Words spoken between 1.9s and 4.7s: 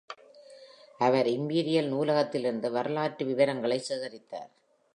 நூலகத்திலிருந்து வரலாற்று விவரங்களை சேகரித்தார்.